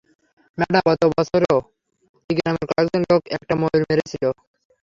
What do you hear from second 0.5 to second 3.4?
madam, গত বছরও ওই গ্রামের কয়েকজন লোক